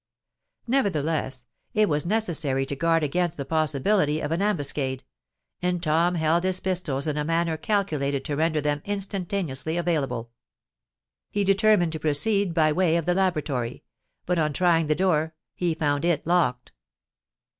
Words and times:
Nevertheless, 0.65 1.45
it 1.75 1.87
was 1.87 2.07
necessary 2.07 2.65
to 2.65 2.75
guard 2.75 3.03
against 3.03 3.37
the 3.37 3.45
possibility 3.45 4.19
of 4.19 4.31
an 4.31 4.41
ambuscade; 4.41 5.03
and 5.61 5.83
Tom 5.83 6.15
held 6.15 6.43
his 6.43 6.59
pistols 6.59 7.05
in 7.05 7.17
a 7.17 7.23
manner 7.23 7.55
calculated 7.55 8.25
to 8.25 8.35
render 8.35 8.61
them 8.61 8.81
instantaneously 8.83 9.77
available. 9.77 10.31
He 11.29 11.43
determined 11.43 11.91
to 11.91 11.99
proceed 11.99 12.51
by 12.51 12.71
way 12.71 12.97
of 12.97 13.05
the 13.05 13.13
laboratory; 13.13 13.83
but, 14.25 14.39
on 14.39 14.53
trying 14.53 14.87
the 14.87 14.95
door, 14.95 15.35
he 15.53 15.75
found 15.75 16.03
it 16.03 16.25
locked. 16.25 16.71